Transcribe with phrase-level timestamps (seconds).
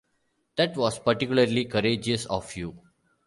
[0.55, 2.81] That was particularly courageous of you.